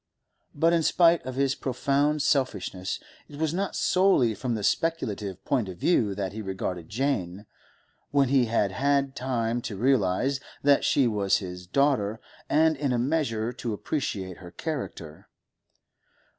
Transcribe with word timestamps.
But 0.55 0.73
in 0.73 0.81
spite 0.81 1.23
of 1.27 1.35
his 1.35 1.53
profound 1.53 2.23
selfishness, 2.23 2.99
it 3.27 3.35
was 3.37 3.53
not 3.53 3.75
solely 3.75 4.33
from 4.33 4.55
the 4.55 4.63
speculative 4.63 5.45
point 5.45 5.69
of 5.69 5.77
view 5.77 6.15
that 6.15 6.33
he 6.33 6.41
regarded 6.41 6.89
Jane, 6.89 7.45
when 8.09 8.29
he 8.29 8.45
had 8.45 8.71
had 8.71 9.15
time 9.15 9.61
to 9.61 9.77
realise 9.77 10.39
that 10.63 10.83
she 10.83 11.05
was 11.05 11.37
his 11.37 11.67
daughter, 11.67 12.19
and 12.49 12.75
in 12.77 12.91
a 12.91 12.97
measure 12.97 13.53
to 13.53 13.73
appreciate 13.73 14.37
her 14.37 14.49
character. 14.49 15.27